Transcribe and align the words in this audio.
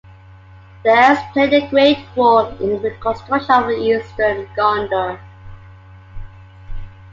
The 0.83 0.89
Elves 0.89 1.21
played 1.31 1.53
a 1.53 1.67
great 1.69 1.99
role 2.17 2.47
in 2.57 2.69
the 2.81 2.89
reconstruction 2.89 3.51
of 3.63 3.69
eastern 3.69 4.47
Gondor. 4.57 5.19